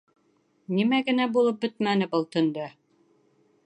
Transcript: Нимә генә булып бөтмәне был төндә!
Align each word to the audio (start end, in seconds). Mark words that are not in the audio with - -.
Нимә 0.77 1.01
генә 1.11 1.29
булып 1.37 1.61
бөтмәне 1.67 2.11
был 2.15 2.29
төндә! 2.37 2.71